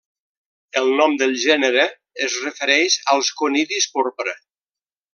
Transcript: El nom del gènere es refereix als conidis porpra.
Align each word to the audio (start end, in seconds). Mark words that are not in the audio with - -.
El 0.79 0.87
nom 1.01 1.13
del 1.23 1.35
gènere 1.43 1.85
es 2.29 2.39
refereix 2.47 2.99
als 3.17 3.33
conidis 3.45 3.89
porpra. 3.99 4.39